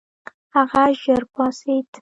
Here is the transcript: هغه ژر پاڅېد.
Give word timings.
هغه 0.55 0.83
ژر 1.01 1.23
پاڅېد. 1.33 1.85